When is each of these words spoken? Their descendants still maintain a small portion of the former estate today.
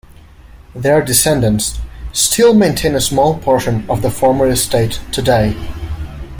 Their 0.73 1.03
descendants 1.05 1.77
still 2.11 2.55
maintain 2.55 2.95
a 2.95 3.01
small 3.01 3.37
portion 3.37 3.87
of 3.87 4.01
the 4.01 4.09
former 4.09 4.47
estate 4.47 4.99
today. 5.11 5.55